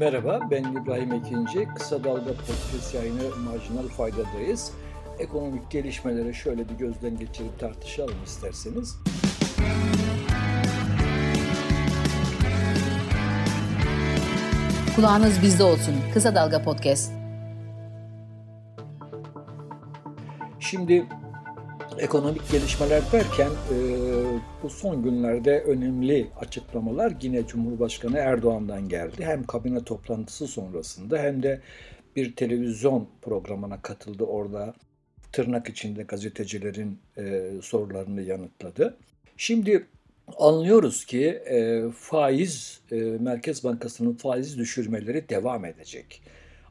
Merhaba, 0.00 0.40
ben 0.50 0.64
İbrahim 0.64 1.12
Ekinci. 1.12 1.68
Kısa 1.74 2.04
Dalga 2.04 2.32
Podcast 2.32 2.94
yayını 2.94 3.36
Marjinal 3.36 3.88
Fayda'dayız. 3.88 4.72
Ekonomik 5.18 5.70
gelişmeleri 5.70 6.34
şöyle 6.34 6.68
bir 6.68 6.74
gözden 6.74 7.18
geçirip 7.18 7.58
tartışalım 7.58 8.14
isterseniz. 8.24 8.96
Kulağınız 14.96 15.42
bizde 15.42 15.64
olsun. 15.64 15.94
Kısa 16.14 16.34
Dalga 16.34 16.62
Podcast. 16.62 17.12
Şimdi 20.60 21.06
ekonomik 22.00 22.50
gelişmeler 22.50 23.02
derken 23.12 23.50
e, 23.50 23.76
bu 24.62 24.70
son 24.70 25.02
günlerde 25.02 25.60
önemli 25.60 26.26
açıklamalar 26.40 27.12
yine 27.22 27.46
Cumhurbaşkanı 27.46 28.18
Erdoğan'dan 28.18 28.88
geldi. 28.88 29.24
Hem 29.24 29.44
kabine 29.44 29.84
toplantısı 29.84 30.46
sonrasında 30.46 31.18
hem 31.18 31.42
de 31.42 31.60
bir 32.16 32.36
televizyon 32.36 33.08
programına 33.22 33.82
katıldı 33.82 34.24
orada 34.24 34.74
tırnak 35.32 35.68
içinde 35.68 36.02
gazetecilerin 36.02 36.98
e, 37.18 37.50
sorularını 37.62 38.22
yanıtladı. 38.22 38.96
Şimdi 39.36 39.86
anlıyoruz 40.38 41.04
ki 41.04 41.26
e, 41.26 41.82
faiz, 41.96 42.80
e, 42.92 42.96
Merkez 42.96 43.64
Bankası'nın 43.64 44.14
faiz 44.14 44.58
düşürmeleri 44.58 45.28
devam 45.28 45.64
edecek. 45.64 46.22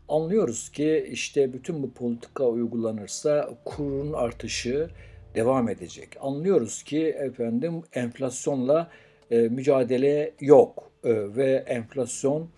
Anlıyoruz 0.08 0.70
ki 0.70 1.10
işte 1.12 1.54
bütün 1.54 1.84
bu 1.84 1.92
politika 1.94 2.44
uygulanırsa 2.44 3.50
kurun 3.66 4.14
artışı 4.14 4.90
devam 5.36 5.70
edecek. 5.70 6.18
Anlıyoruz 6.22 6.84
ki 6.84 7.08
efendim 7.08 7.82
enflasyonla 7.94 8.90
e, 9.32 9.38
mücadele 9.38 10.34
yok 10.40 10.92
e, 11.04 11.36
ve 11.36 11.64
enflasyon 11.68 12.50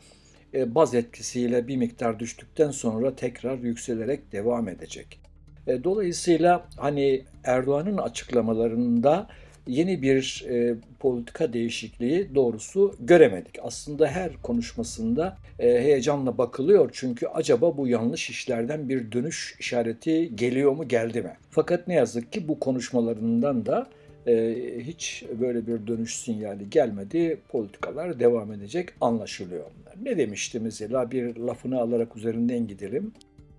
e, 0.54 0.76
baz 0.76 0.96
etkisiyle 0.96 1.68
bir 1.68 1.78
miktar 1.78 2.20
düştükten 2.20 2.72
sonra 2.72 3.16
tekrar 3.16 3.58
yükselerek 3.58 4.32
devam 4.32 4.70
edecek. 4.70 5.20
E, 5.68 5.84
dolayısıyla 5.84 6.68
hani 6.78 7.26
Erdoğan'ın 7.44 7.98
açıklamalarında 7.98 9.28
yeni 9.68 10.02
bir 10.02 10.46
e, 10.50 10.76
politika 11.00 11.54
değişikliği 11.54 12.36
doğrusu 12.36 12.96
göremedik. 13.00 13.60
Aslında 13.62 14.08
her 14.08 14.34
konuşmasında 14.42 15.38
e, 15.60 15.68
heyecanla 15.68 16.38
bakılıyor 16.38 16.90
çünkü 16.94 17.28
acaba 17.28 17.78
bu 17.78 17.88
yanlış 17.88 18.30
işlerden 18.30 18.90
bir 18.90 19.12
dönüş 19.12 19.56
işareti 19.60 20.36
geliyor 20.36 20.72
mu 20.72 20.88
geldi 20.88 21.22
mi? 21.22 21.38
Fakat 21.50 21.88
ne 21.88 21.94
yazık 21.94 22.34
ki 22.34 22.48
bu 22.48 22.60
konuşmalarından 22.60 23.66
da 23.66 23.90
e, 24.28 24.56
hiç 24.80 25.26
böyle 25.40 25.68
bir 25.68 25.88
dönüş 25.88 26.16
sinyali 26.16 26.70
gelmedi. 26.70 27.38
Politikalar 27.50 28.20
devam 28.20 28.54
edecek 28.54 28.90
anlaşılıyor. 29.02 29.66
Ne 30.02 30.18
demişti 30.18 30.60
mesela 30.60 31.12
bir 31.12 31.36
lafını 31.36 31.82
alarak 31.82 32.18
üzerinden 32.18 32.68
gidelim. 32.68 33.14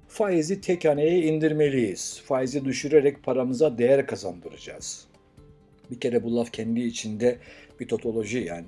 Faizi 0.08 0.60
tek 0.60 0.84
indirmeliyiz. 0.84 2.22
Faizi 2.24 2.64
düşürerek 2.64 3.22
paramıza 3.22 3.78
değer 3.78 4.06
kazandıracağız. 4.06 5.11
Bir 5.92 6.00
kere 6.00 6.22
bu 6.22 6.36
laf 6.36 6.52
kendi 6.52 6.80
içinde 6.80 7.38
bir 7.80 7.88
totoloji 7.88 8.38
yani 8.38 8.66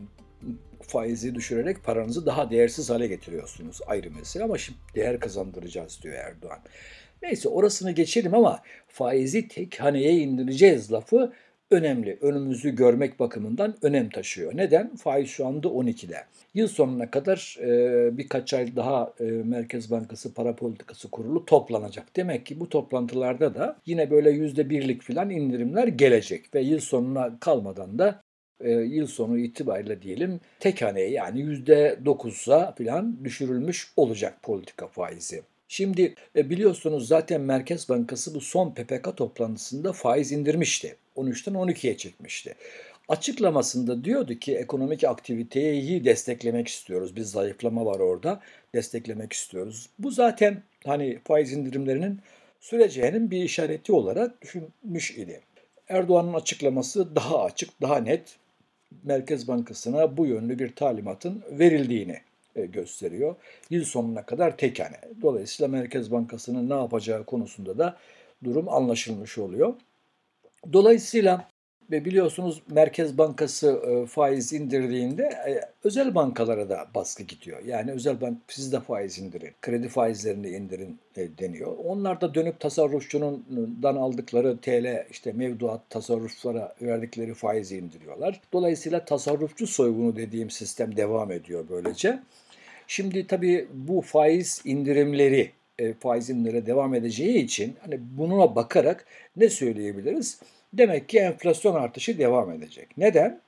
faizi 0.82 1.34
düşürerek 1.34 1.84
paranızı 1.84 2.26
daha 2.26 2.50
değersiz 2.50 2.90
hale 2.90 3.06
getiriyorsunuz 3.06 3.80
ayrı 3.86 4.10
mesele 4.10 4.44
ama 4.44 4.58
şimdi 4.58 4.78
değer 4.94 5.20
kazandıracağız 5.20 6.00
diyor 6.02 6.14
Erdoğan. 6.14 6.58
Neyse 7.22 7.48
orasını 7.48 7.92
geçelim 7.92 8.34
ama 8.34 8.62
faizi 8.88 9.48
tek 9.48 9.80
haneye 9.80 10.12
indireceğiz 10.12 10.92
lafı 10.92 11.32
önemli. 11.74 12.18
Önümüzü 12.20 12.74
görmek 12.74 13.20
bakımından 13.20 13.74
önem 13.82 14.10
taşıyor. 14.10 14.56
Neden? 14.56 14.96
Faiz 14.96 15.28
şu 15.28 15.46
anda 15.46 15.68
12'de. 15.68 16.16
Yıl 16.54 16.68
sonuna 16.68 17.10
kadar 17.10 17.56
e, 17.60 18.18
birkaç 18.18 18.54
ay 18.54 18.76
daha 18.76 19.12
e, 19.20 19.24
Merkez 19.24 19.90
Bankası 19.90 20.34
Para 20.34 20.56
Politikası 20.56 21.10
Kurulu 21.10 21.44
toplanacak. 21.44 22.16
Demek 22.16 22.46
ki 22.46 22.60
bu 22.60 22.68
toplantılarda 22.68 23.54
da 23.54 23.76
yine 23.86 24.10
böyle 24.10 24.30
yüzde 24.30 24.70
birlik 24.70 25.02
falan 25.02 25.30
indirimler 25.30 25.88
gelecek 25.88 26.54
ve 26.54 26.60
yıl 26.60 26.80
sonuna 26.80 27.38
kalmadan 27.40 27.98
da 27.98 28.22
e, 28.60 28.70
yıl 28.70 29.06
sonu 29.06 29.38
itibariyle 29.38 30.02
diyelim 30.02 30.40
tek 30.60 30.82
haneye 30.82 31.10
yani 31.10 31.40
yüzde 31.40 31.98
dokuz'a 32.04 32.74
falan 32.78 33.24
düşürülmüş 33.24 33.92
olacak 33.96 34.42
politika 34.42 34.86
faizi. 34.86 35.42
Şimdi 35.74 36.14
e, 36.36 36.50
biliyorsunuz 36.50 37.08
zaten 37.08 37.40
Merkez 37.40 37.88
Bankası 37.88 38.34
bu 38.34 38.40
son 38.40 38.70
PPK 38.74 39.16
toplantısında 39.16 39.92
faiz 39.92 40.32
indirmişti. 40.32 40.96
13'ten 41.16 41.54
12'ye 41.54 41.96
çekmişti. 41.96 42.54
Açıklamasında 43.08 44.04
diyordu 44.04 44.34
ki 44.34 44.56
ekonomik 44.56 45.04
aktiviteyi 45.04 46.04
desteklemek 46.04 46.68
istiyoruz. 46.68 47.16
Bir 47.16 47.20
zayıflama 47.20 47.86
var 47.86 48.00
orada. 48.00 48.40
Desteklemek 48.74 49.32
istiyoruz. 49.32 49.88
Bu 49.98 50.10
zaten 50.10 50.62
hani 50.84 51.18
faiz 51.24 51.52
indirimlerinin 51.52 52.20
süreceğinin 52.60 53.30
bir 53.30 53.42
işareti 53.42 53.92
olarak 53.92 54.42
düşünmüş 54.42 55.10
idi. 55.10 55.40
Erdoğan'ın 55.88 56.34
açıklaması 56.34 57.16
daha 57.16 57.44
açık, 57.44 57.80
daha 57.80 57.98
net. 57.98 58.36
Merkez 59.02 59.48
Bankası'na 59.48 60.16
bu 60.16 60.26
yönlü 60.26 60.58
bir 60.58 60.74
talimatın 60.74 61.42
verildiğini 61.50 62.20
gösteriyor. 62.54 63.36
Yıl 63.70 63.84
sonuna 63.84 64.26
kadar 64.26 64.56
tek 64.56 64.80
hane. 64.80 65.00
Dolayısıyla 65.22 65.68
Merkez 65.68 66.12
Bankası'nın 66.12 66.70
ne 66.70 66.74
yapacağı 66.74 67.24
konusunda 67.24 67.78
da 67.78 67.96
durum 68.44 68.68
anlaşılmış 68.68 69.38
oluyor. 69.38 69.74
Dolayısıyla 70.72 71.48
ve 71.90 72.04
biliyorsunuz 72.04 72.62
Merkez 72.70 73.18
Bankası 73.18 73.80
e, 73.86 74.06
faiz 74.06 74.52
indirdiğinde 74.52 75.22
e, 75.22 75.60
özel 75.84 76.14
bankalara 76.14 76.68
da 76.68 76.86
baskı 76.94 77.22
gidiyor. 77.22 77.64
Yani 77.64 77.92
özel 77.92 78.20
bank 78.20 78.38
siz 78.48 78.72
de 78.72 78.80
faiz 78.80 79.18
indirin, 79.18 79.52
kredi 79.62 79.88
faizlerini 79.88 80.48
indirin 80.48 80.98
deniyor. 81.16 81.76
Onlar 81.84 82.20
da 82.20 82.34
dönüp 82.34 82.60
tasarrufçundan 82.60 83.96
aldıkları 83.96 84.58
TL 84.58 85.06
işte 85.10 85.32
mevduat 85.32 85.90
tasarruflara 85.90 86.74
verdikleri 86.82 87.34
faizi 87.34 87.76
indiriyorlar. 87.76 88.40
Dolayısıyla 88.52 89.04
tasarrufçu 89.04 89.66
soygunu 89.66 90.16
dediğim 90.16 90.50
sistem 90.50 90.96
devam 90.96 91.32
ediyor 91.32 91.64
böylece. 91.70 92.20
Şimdi 92.86 93.26
tabii 93.26 93.66
bu 93.72 94.00
faiz 94.00 94.62
indirimleri 94.64 95.50
e, 95.78 95.92
faiz 95.92 96.30
indirimlere 96.30 96.66
devam 96.66 96.94
edeceği 96.94 97.38
için 97.38 97.76
hani 97.80 98.00
buna 98.00 98.56
bakarak 98.56 99.06
ne 99.36 99.48
söyleyebiliriz? 99.48 100.40
Demek 100.72 101.08
ki 101.08 101.18
enflasyon 101.18 101.74
artışı 101.74 102.18
devam 102.18 102.52
edecek. 102.52 102.88
Neden? 102.96 103.40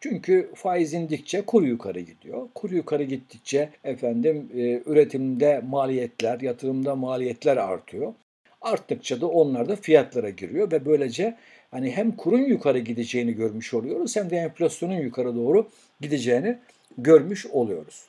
Çünkü 0.00 0.50
faiz 0.54 0.94
indikçe 0.94 1.42
kur 1.42 1.62
yukarı 1.62 2.00
gidiyor. 2.00 2.48
Kur 2.54 2.70
yukarı 2.70 3.02
gittikçe 3.02 3.68
efendim 3.84 4.48
e, 4.54 4.82
üretimde 4.86 5.62
maliyetler, 5.68 6.40
yatırımda 6.40 6.96
maliyetler 6.96 7.56
artıyor. 7.56 8.14
Arttıkça 8.60 9.20
da 9.20 9.26
onlar 9.26 9.68
da 9.68 9.76
fiyatlara 9.76 10.30
giriyor 10.30 10.72
ve 10.72 10.84
böylece 10.84 11.36
hani 11.70 11.90
hem 11.90 12.12
kurun 12.12 12.44
yukarı 12.44 12.78
gideceğini 12.78 13.32
görmüş 13.32 13.74
oluyoruz 13.74 14.16
hem 14.16 14.30
de 14.30 14.36
enflasyonun 14.36 14.94
yukarı 14.94 15.36
doğru 15.36 15.68
gideceğini 16.00 16.58
görmüş 16.98 17.46
oluyoruz. 17.46 18.04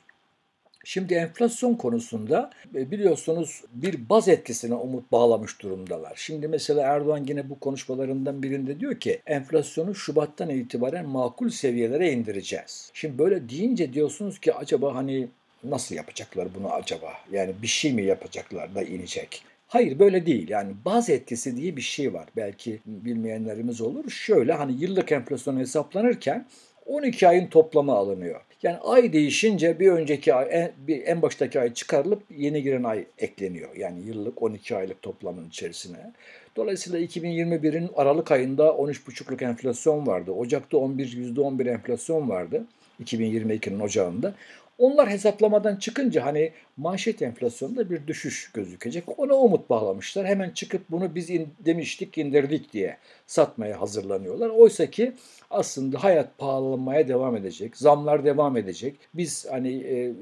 Şimdi 0.84 1.14
enflasyon 1.14 1.74
konusunda 1.74 2.50
e, 2.74 2.90
biliyorsunuz 2.90 3.62
bir 3.72 4.08
baz 4.08 4.28
etkisine 4.28 4.74
umut 4.74 5.12
bağlamış 5.12 5.62
durumdalar. 5.62 6.12
Şimdi 6.16 6.48
mesela 6.48 6.82
Erdoğan 6.82 7.24
yine 7.28 7.50
bu 7.50 7.60
konuşmalarından 7.60 8.42
birinde 8.42 8.80
diyor 8.80 9.00
ki 9.00 9.20
enflasyonu 9.26 9.94
Şubat'tan 9.94 10.50
itibaren 10.50 11.08
makul 11.08 11.48
seviyelere 11.48 12.12
indireceğiz. 12.12 12.90
Şimdi 12.94 13.18
böyle 13.18 13.48
deyince 13.48 13.92
diyorsunuz 13.92 14.40
ki 14.40 14.54
acaba 14.54 14.94
hani 14.94 15.28
nasıl 15.64 15.94
yapacaklar 15.94 16.48
bunu 16.54 16.72
acaba? 16.72 17.12
Yani 17.32 17.54
bir 17.62 17.66
şey 17.66 17.92
mi 17.92 18.02
yapacaklar 18.02 18.74
da 18.74 18.82
inecek? 18.82 19.42
Hayır 19.68 19.98
böyle 19.98 20.26
değil. 20.26 20.48
Yani 20.48 20.72
baz 20.84 21.10
etkisi 21.10 21.56
diye 21.56 21.76
bir 21.76 21.82
şey 21.82 22.14
var. 22.14 22.28
Belki 22.36 22.80
bilmeyenlerimiz 22.86 23.80
olur. 23.80 24.10
Şöyle 24.10 24.52
hani 24.52 24.72
yıllık 24.80 25.12
enflasyon 25.12 25.58
hesaplanırken 25.58 26.46
12 26.86 27.28
ayın 27.28 27.46
toplamı 27.46 27.92
alınıyor. 27.92 28.40
Yani 28.62 28.76
ay 28.76 29.12
değişince 29.12 29.80
bir 29.80 29.90
önceki 29.90 30.34
ay, 30.34 30.48
en, 30.50 30.72
bir, 30.86 31.02
en 31.02 31.22
baştaki 31.22 31.60
ay 31.60 31.74
çıkarılıp 31.74 32.22
yeni 32.30 32.62
giren 32.62 32.82
ay 32.82 33.04
ekleniyor. 33.18 33.76
Yani 33.76 34.06
yıllık 34.06 34.42
12 34.42 34.76
aylık 34.76 35.02
toplamın 35.02 35.48
içerisine. 35.48 36.12
Dolayısıyla 36.56 37.00
2021'in 37.00 37.90
Aralık 37.96 38.32
ayında 38.32 38.66
13,5'luk 38.66 39.44
enflasyon 39.44 40.06
vardı. 40.06 40.30
Ocak'ta 40.32 40.78
11, 40.78 41.34
%11 41.36 41.70
enflasyon 41.70 42.28
vardı. 42.28 42.64
2022'nin 43.04 43.80
ocağında. 43.80 44.34
Onlar 44.80 45.10
hesaplamadan 45.10 45.76
çıkınca 45.76 46.24
hani 46.24 46.52
manşet 46.76 47.22
enflasyonunda 47.22 47.90
bir 47.90 48.06
düşüş 48.06 48.50
gözükecek. 48.52 49.04
Ona 49.18 49.34
umut 49.34 49.70
bağlamışlar. 49.70 50.26
Hemen 50.26 50.50
çıkıp 50.50 50.82
bunu 50.90 51.14
biz 51.14 51.30
in, 51.30 51.48
demiştik 51.58 52.18
indirdik 52.18 52.72
diye 52.72 52.96
satmaya 53.26 53.80
hazırlanıyorlar. 53.80 54.48
Oysa 54.48 54.86
ki 54.86 55.12
aslında 55.50 56.04
hayat 56.04 56.38
pahalanmaya 56.38 57.08
devam 57.08 57.36
edecek. 57.36 57.76
Zamlar 57.76 58.24
devam 58.24 58.56
edecek. 58.56 58.96
Biz 59.14 59.46
hani 59.50 59.72
e, 59.74 60.12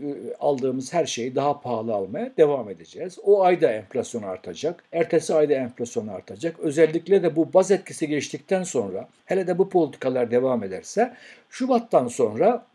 aldığımız 0.41 0.93
her 0.93 1.07
şeyi 1.07 1.35
daha 1.35 1.61
pahalı 1.61 1.95
almaya 1.95 2.33
devam 2.37 2.71
edeceğiz. 2.71 3.19
O 3.25 3.43
ayda 3.43 3.73
enflasyon 3.73 4.23
artacak. 4.23 4.85
Ertesi 4.93 5.35
ayda 5.35 5.55
enflasyon 5.55 6.07
artacak. 6.07 6.61
Özellikle 6.61 7.23
de 7.23 7.37
bu 7.37 7.53
baz 7.53 7.71
etkisi 7.71 8.09
geçtikten 8.09 8.63
sonra 8.63 9.09
hele 9.25 9.47
de 9.47 9.59
bu 9.59 9.69
politikalar 9.69 10.31
devam 10.31 10.65
ederse 10.65 11.15
Şubat'tan 11.51 12.09
sonra 12.09 12.67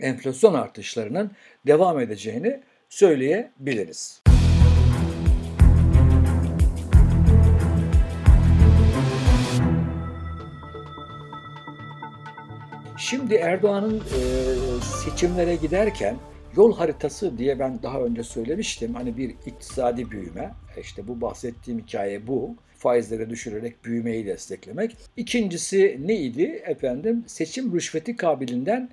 enflasyon 0.00 0.54
artışlarının 0.54 1.30
devam 1.66 2.00
edeceğini 2.00 2.60
söyleyebiliriz. 2.88 4.22
Şimdi 12.96 13.34
Erdoğan'ın 13.34 13.96
e, 13.98 14.20
seçimlere 15.04 15.56
giderken 15.56 16.16
yol 16.56 16.76
haritası 16.76 17.38
diye 17.38 17.58
ben 17.58 17.82
daha 17.82 18.00
önce 18.00 18.22
söylemiştim. 18.22 18.94
Hani 18.94 19.16
bir 19.16 19.30
iktisadi 19.46 20.10
büyüme, 20.10 20.50
işte 20.80 21.08
bu 21.08 21.20
bahsettiğim 21.20 21.80
hikaye 21.80 22.26
bu. 22.26 22.56
Faizleri 22.76 23.30
düşürerek 23.30 23.84
büyümeyi 23.84 24.26
desteklemek. 24.26 24.96
İkincisi 25.16 26.00
neydi 26.04 26.62
efendim? 26.66 27.24
Seçim 27.26 27.74
rüşveti 27.74 28.16
kabilinden 28.16 28.90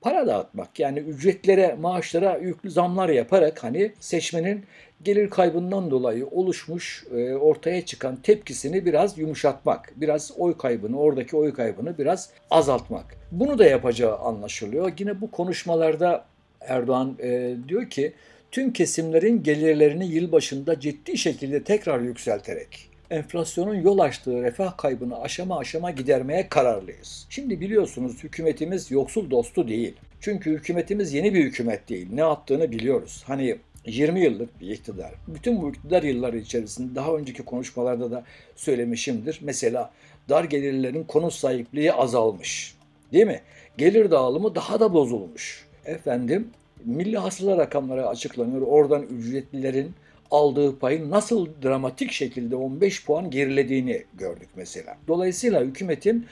para 0.00 0.26
dağıtmak. 0.26 0.78
Yani 0.80 0.98
ücretlere, 0.98 1.76
maaşlara 1.80 2.36
yüklü 2.36 2.70
zamlar 2.70 3.08
yaparak 3.08 3.64
hani 3.64 3.92
seçmenin 4.00 4.64
gelir 5.02 5.30
kaybından 5.30 5.90
dolayı 5.90 6.26
oluşmuş 6.26 7.04
e, 7.16 7.34
ortaya 7.34 7.84
çıkan 7.86 8.16
tepkisini 8.16 8.84
biraz 8.84 9.18
yumuşatmak. 9.18 9.92
Biraz 9.96 10.32
oy 10.38 10.56
kaybını, 10.58 11.00
oradaki 11.00 11.36
oy 11.36 11.52
kaybını 11.52 11.98
biraz 11.98 12.30
azaltmak. 12.50 13.16
Bunu 13.32 13.58
da 13.58 13.64
yapacağı 13.64 14.18
anlaşılıyor. 14.18 14.92
Yine 14.98 15.20
bu 15.20 15.30
konuşmalarda 15.30 16.24
Erdoğan 16.60 17.16
e, 17.22 17.56
diyor 17.68 17.90
ki 17.90 18.12
tüm 18.50 18.72
kesimlerin 18.72 19.42
gelirlerini 19.42 20.06
yıl 20.06 20.32
başında 20.32 20.80
ciddi 20.80 21.18
şekilde 21.18 21.64
tekrar 21.64 22.00
yükselterek 22.00 22.87
enflasyonun 23.10 23.74
yol 23.74 23.98
açtığı 23.98 24.42
refah 24.42 24.76
kaybını 24.76 25.20
aşama 25.20 25.58
aşama 25.58 25.90
gidermeye 25.90 26.48
kararlıyız. 26.48 27.26
Şimdi 27.30 27.60
biliyorsunuz 27.60 28.24
hükümetimiz 28.24 28.90
yoksul 28.90 29.30
dostu 29.30 29.68
değil. 29.68 29.94
Çünkü 30.20 30.50
hükümetimiz 30.50 31.12
yeni 31.12 31.34
bir 31.34 31.44
hükümet 31.44 31.88
değil. 31.88 32.08
Ne 32.12 32.20
yaptığını 32.20 32.70
biliyoruz. 32.70 33.24
Hani 33.26 33.56
20 33.86 34.20
yıllık 34.20 34.60
bir 34.60 34.70
iktidar. 34.70 35.12
Bütün 35.28 35.62
bu 35.62 35.70
iktidar 35.70 36.02
yılları 36.02 36.38
içerisinde 36.38 36.94
daha 36.94 37.14
önceki 37.14 37.42
konuşmalarda 37.42 38.10
da 38.10 38.24
söylemişimdir. 38.56 39.38
Mesela 39.42 39.90
dar 40.28 40.44
gelirlerin 40.44 41.04
konut 41.04 41.32
sahipliği 41.32 41.92
azalmış. 41.92 42.74
Değil 43.12 43.26
mi? 43.26 43.40
Gelir 43.78 44.10
dağılımı 44.10 44.54
daha 44.54 44.80
da 44.80 44.92
bozulmuş. 44.92 45.66
Efendim 45.84 46.50
milli 46.84 47.18
hasıla 47.18 47.56
rakamları 47.56 48.08
açıklanıyor. 48.08 48.62
Oradan 48.62 49.02
ücretlilerin 49.02 49.92
aldığı 50.30 50.78
payın 50.78 51.10
nasıl 51.10 51.48
dramatik 51.62 52.12
şekilde 52.12 52.56
15 52.56 53.04
puan 53.04 53.30
gerilediğini 53.30 54.04
gördük 54.14 54.48
mesela. 54.56 54.96
Dolayısıyla 55.08 55.60
hükümetin 55.60 56.26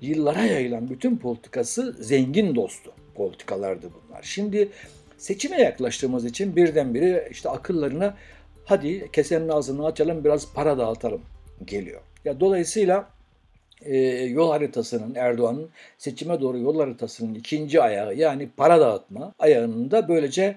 yıllara 0.00 0.42
yayılan 0.42 0.90
bütün 0.90 1.16
politikası 1.16 1.96
zengin 2.00 2.54
dostu 2.54 2.92
politikalardı 3.14 3.90
bunlar. 3.92 4.22
Şimdi 4.22 4.68
seçime 5.18 5.62
yaklaştığımız 5.62 6.24
için 6.24 6.56
birdenbire 6.56 7.28
işte 7.30 7.48
akıllarına 7.48 8.16
hadi 8.64 9.10
kesenin 9.12 9.48
ağzını 9.48 9.86
açalım 9.86 10.24
biraz 10.24 10.52
para 10.52 10.78
dağıtalım 10.78 11.22
geliyor. 11.64 12.00
Ya 12.24 12.40
dolayısıyla 12.40 13.08
e, 13.82 13.96
yol 14.24 14.50
haritasının 14.50 15.14
Erdoğan'ın 15.14 15.70
seçime 15.98 16.40
doğru 16.40 16.58
yol 16.58 16.80
haritasının 16.80 17.34
ikinci 17.34 17.82
ayağı 17.82 18.14
yani 18.14 18.48
para 18.56 18.80
dağıtma 18.80 19.34
ayağının 19.38 19.90
da 19.90 20.08
böylece 20.08 20.56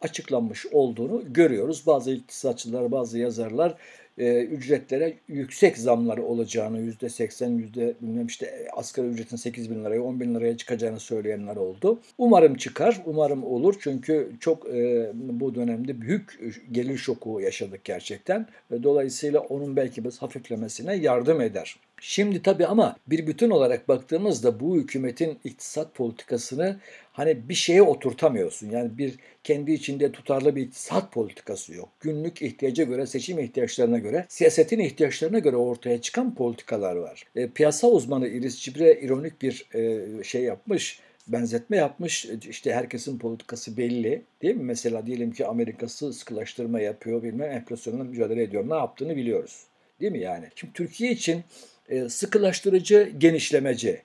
açıklanmış 0.00 0.66
olduğunu 0.66 1.32
görüyoruz. 1.32 1.86
Bazı 1.86 2.10
iktisatçılar, 2.10 2.92
bazı 2.92 3.18
yazarlar 3.18 3.76
e, 4.20 4.44
ücretlere 4.44 5.14
yüksek 5.28 5.78
zamları 5.78 6.22
olacağını, 6.22 6.80
yüzde 6.80 7.08
seksen, 7.08 7.50
yüzde 7.50 7.94
bilmem 8.00 8.26
işte 8.26 8.68
asgari 8.76 9.06
ücretin 9.06 9.36
8 9.36 9.70
bin 9.70 9.84
liraya, 9.84 10.02
10 10.02 10.20
bin 10.20 10.34
liraya 10.34 10.56
çıkacağını 10.56 11.00
söyleyenler 11.00 11.56
oldu. 11.56 12.00
Umarım 12.18 12.54
çıkar, 12.54 13.02
umarım 13.06 13.44
olur 13.44 13.74
çünkü 13.80 14.30
çok 14.40 14.68
e, 14.68 15.10
bu 15.14 15.54
dönemde 15.54 16.00
büyük 16.00 16.40
gelir 16.72 16.96
şoku 16.96 17.40
yaşadık 17.40 17.84
gerçekten. 17.84 18.46
Dolayısıyla 18.82 19.40
onun 19.40 19.76
belki 19.76 20.04
biz 20.04 20.22
hafiflemesine 20.22 20.94
yardım 20.94 21.40
eder. 21.40 21.76
Şimdi 22.00 22.42
tabii 22.42 22.66
ama 22.66 22.96
bir 23.06 23.26
bütün 23.26 23.50
olarak 23.50 23.88
baktığımızda 23.88 24.60
bu 24.60 24.76
hükümetin 24.76 25.38
iktisat 25.44 25.94
politikasını 25.94 26.80
hani 27.12 27.48
bir 27.48 27.54
şeye 27.54 27.82
oturtamıyorsun. 27.82 28.70
Yani 28.70 28.98
bir 28.98 29.14
kendi 29.44 29.72
içinde 29.72 30.12
tutarlı 30.12 30.56
bir 30.56 30.62
iktisat 30.62 31.12
politikası 31.12 31.74
yok. 31.74 31.88
Günlük 32.00 32.42
ihtiyaca 32.42 32.84
göre, 32.84 33.06
seçim 33.06 33.38
ihtiyaçlarına 33.38 33.98
göre, 33.98 34.26
siyasetin 34.28 34.78
ihtiyaçlarına 34.78 35.38
göre 35.38 35.56
ortaya 35.56 36.00
çıkan 36.00 36.34
politikalar 36.34 36.96
var. 36.96 37.24
E, 37.36 37.48
piyasa 37.48 37.88
uzmanı 37.88 38.28
Iris 38.28 38.58
Cibre 38.60 39.00
ironik 39.00 39.42
bir 39.42 39.68
e, 39.74 40.24
şey 40.24 40.42
yapmış 40.42 41.00
benzetme 41.28 41.76
yapmış. 41.76 42.26
İşte 42.48 42.74
herkesin 42.74 43.18
politikası 43.18 43.76
belli 43.76 44.22
değil 44.42 44.56
mi? 44.56 44.62
Mesela 44.62 45.06
diyelim 45.06 45.32
ki 45.32 45.46
Amerika'sı 45.46 46.12
sıkılaştırma 46.12 46.80
yapıyor 46.80 47.22
bilmem 47.22 47.50
enflasyonla 47.50 48.04
mücadele 48.04 48.42
ediyor. 48.42 48.68
Ne 48.68 48.74
yaptığını 48.74 49.16
biliyoruz. 49.16 49.64
Değil 50.00 50.12
mi 50.12 50.20
yani? 50.20 50.48
Şimdi 50.54 50.72
Türkiye 50.72 51.12
için 51.12 51.44
e, 51.90 52.08
sıkılaştırıcı, 52.08 53.12
genişlemeci, 53.18 54.02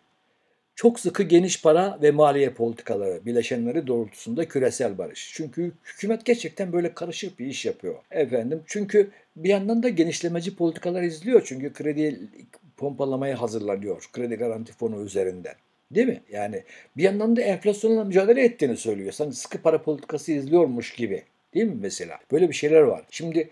çok 0.76 1.00
sıkı 1.00 1.24
geniş 1.24 1.62
para 1.62 2.00
ve 2.02 2.12
maliye 2.12 2.50
politikaları 2.50 3.26
bileşenleri 3.26 3.88
doğrultusunda 3.88 4.48
küresel 4.48 4.98
barış. 4.98 5.32
Çünkü 5.34 5.72
hükümet 5.86 6.26
gerçekten 6.26 6.74
böyle 6.74 6.94
karışık 6.94 7.40
bir 7.40 7.46
iş 7.46 7.66
yapıyor. 7.66 7.96
Efendim 8.12 8.62
çünkü 8.66 9.10
bir 9.36 9.50
yandan 9.50 9.84
da 9.84 9.90
genişlemeci 9.90 10.56
politikalar 10.56 11.02
izliyor. 11.02 11.42
Çünkü 11.46 11.74
kredi 11.74 12.20
pompalamaya 12.78 13.42
hazırlanıyor. 13.42 14.10
Kredi 14.14 14.36
garanti 14.36 14.74
fonu 14.74 15.04
üzerinden. 15.06 15.56
Değil 15.92 16.08
mi? 16.08 16.22
Yani 16.32 16.64
bir 16.98 17.04
yandan 17.04 17.36
da 17.36 17.42
enflasyonla 17.42 18.04
mücadele 18.04 18.44
ettiğini 18.44 18.78
söylüyor. 18.78 19.12
Sanki 19.12 19.36
sıkı 19.36 19.62
para 19.62 19.82
politikası 19.82 20.32
izliyormuş 20.32 20.94
gibi. 20.94 21.24
Değil 21.54 21.66
mi 21.66 21.78
mesela? 21.82 22.20
Böyle 22.32 22.50
bir 22.50 22.54
şeyler 22.54 22.82
var. 22.82 23.04
Şimdi 23.12 23.50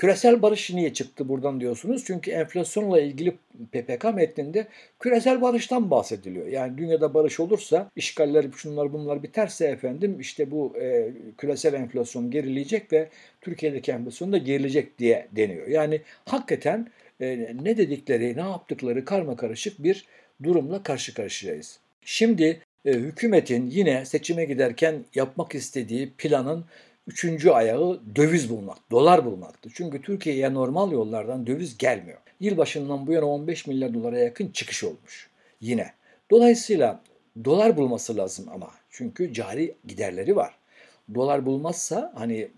Küresel 0.00 0.42
barış 0.42 0.70
niye 0.70 0.92
çıktı 0.92 1.28
buradan 1.28 1.60
diyorsunuz? 1.60 2.02
Çünkü 2.06 2.30
enflasyonla 2.30 3.00
ilgili 3.00 3.36
PPK 3.72 4.04
metninde 4.14 4.66
küresel 5.00 5.42
barıştan 5.42 5.90
bahsediliyor. 5.90 6.46
Yani 6.46 6.78
dünyada 6.78 7.14
barış 7.14 7.40
olursa, 7.40 7.90
işgaller 7.96 8.46
şunlar 8.56 8.92
bunlar 8.92 9.22
biterse 9.22 9.66
efendim 9.66 10.20
işte 10.20 10.50
bu 10.50 10.76
e, 10.80 11.12
küresel 11.38 11.74
enflasyon 11.74 12.30
gerileyecek 12.30 12.92
ve 12.92 13.08
Türkiye'deki 13.40 13.92
enflasyon 13.92 14.32
da 14.32 14.38
gerilecek 14.38 14.98
diye 14.98 15.28
deniyor. 15.32 15.66
Yani 15.66 16.00
hakikaten 16.24 16.88
e, 17.20 17.56
ne 17.62 17.76
dedikleri, 17.76 18.36
ne 18.36 18.40
yaptıkları 18.40 19.04
karma 19.04 19.36
karışık 19.36 19.82
bir 19.82 20.04
durumla 20.42 20.82
karşı 20.82 21.14
karşıyayız. 21.14 21.78
Şimdi 22.04 22.60
e, 22.84 22.92
hükümetin 22.92 23.70
yine 23.70 24.04
seçime 24.04 24.44
giderken 24.44 25.04
yapmak 25.14 25.54
istediği 25.54 26.10
planın 26.18 26.64
Üçüncü 27.06 27.50
ayağı 27.50 28.00
döviz 28.16 28.50
bulmak, 28.50 28.90
dolar 28.90 29.24
bulmaktı. 29.24 29.70
Çünkü 29.74 30.02
Türkiye'ye 30.02 30.54
normal 30.54 30.92
yollardan 30.92 31.46
döviz 31.46 31.78
gelmiyor. 31.78 32.18
Yılbaşından 32.40 33.06
bu 33.06 33.12
yana 33.12 33.26
15 33.26 33.66
milyar 33.66 33.94
dolara 33.94 34.18
yakın 34.18 34.48
çıkış 34.48 34.84
olmuş 34.84 35.30
yine. 35.60 35.92
Dolayısıyla 36.30 37.02
dolar 37.44 37.76
bulması 37.76 38.16
lazım 38.16 38.46
ama. 38.54 38.70
Çünkü 38.90 39.32
cari 39.32 39.74
giderleri 39.86 40.36
var. 40.36 40.54
Dolar 41.14 41.46
bulmazsa 41.46 42.12
hani 42.14 42.48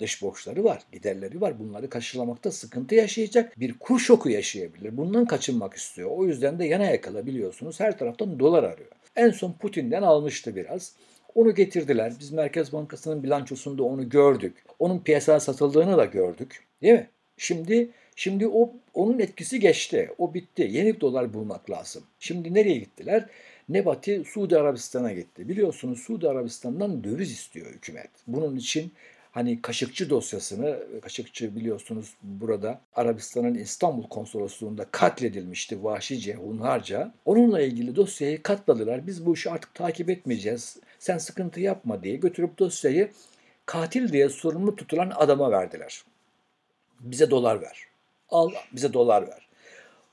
dış 0.00 0.22
borçları 0.22 0.64
var, 0.64 0.82
giderleri 0.92 1.40
var. 1.40 1.58
Bunları 1.58 1.90
karşılamakta 1.90 2.50
sıkıntı 2.50 2.94
yaşayacak. 2.94 3.60
Bir 3.60 3.78
kur 3.78 3.98
şoku 3.98 4.30
yaşayabilir. 4.30 4.96
Bundan 4.96 5.26
kaçınmak 5.26 5.74
istiyor. 5.74 6.10
O 6.10 6.24
yüzden 6.24 6.58
de 6.58 6.64
yana 6.64 6.84
yakala 6.84 7.26
biliyorsunuz 7.26 7.80
her 7.80 7.98
taraftan 7.98 8.38
dolar 8.38 8.62
arıyor. 8.62 8.90
En 9.16 9.30
son 9.30 9.52
Putin'den 9.52 10.02
almıştı 10.02 10.56
biraz. 10.56 10.94
Onu 11.34 11.54
getirdiler. 11.54 12.12
Biz 12.20 12.32
Merkez 12.32 12.72
Bankası'nın 12.72 13.22
bilançosunda 13.22 13.82
onu 13.82 14.08
gördük. 14.08 14.64
Onun 14.78 14.98
piyasaya 14.98 15.40
satıldığını 15.40 15.96
da 15.96 16.04
gördük. 16.04 16.64
Değil 16.82 16.94
mi? 16.94 17.10
Şimdi 17.36 17.90
şimdi 18.16 18.48
o 18.48 18.72
onun 18.94 19.18
etkisi 19.18 19.60
geçti. 19.60 20.10
O 20.18 20.34
bitti. 20.34 20.68
Yeni 20.70 21.00
dolar 21.00 21.34
bulmak 21.34 21.70
lazım. 21.70 22.02
Şimdi 22.18 22.54
nereye 22.54 22.78
gittiler? 22.78 23.26
Nebati 23.68 24.24
Suudi 24.24 24.58
Arabistan'a 24.58 25.12
gitti. 25.12 25.48
Biliyorsunuz 25.48 26.00
Suudi 26.00 26.28
Arabistan'dan 26.28 27.04
döviz 27.04 27.32
istiyor 27.32 27.66
hükümet. 27.66 28.10
Bunun 28.26 28.56
için 28.56 28.92
hani 29.30 29.62
Kaşıkçı 29.62 30.10
dosyasını, 30.10 30.78
Kaşıkçı 31.02 31.56
biliyorsunuz 31.56 32.14
burada 32.22 32.80
Arabistan'ın 32.94 33.54
İstanbul 33.54 34.08
konsolosluğunda 34.08 34.84
katledilmişti 34.90 35.84
vahşice, 35.84 36.34
hunharca. 36.34 37.14
Onunla 37.24 37.60
ilgili 37.60 37.96
dosyayı 37.96 38.42
katladılar. 38.42 39.06
Biz 39.06 39.26
bu 39.26 39.34
işi 39.34 39.50
artık 39.50 39.74
takip 39.74 40.10
etmeyeceğiz. 40.10 40.76
Sen 41.00 41.18
sıkıntı 41.18 41.60
yapma 41.60 42.02
diye 42.02 42.16
götürüp 42.16 42.58
dosyayı 42.58 43.10
katil 43.66 44.12
diye 44.12 44.28
sorumlu 44.28 44.76
tutulan 44.76 45.12
adama 45.16 45.50
verdiler. 45.50 46.04
Bize 47.00 47.30
dolar 47.30 47.62
ver. 47.62 47.86
Al 48.28 48.50
bize 48.72 48.92
dolar 48.92 49.22
ver. 49.22 49.48